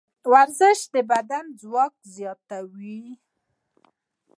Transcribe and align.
ورزش 0.31 0.79
د 0.93 0.95
بدن 1.11 1.45
ځواک 1.61 1.93
زیاتوي. 2.15 3.03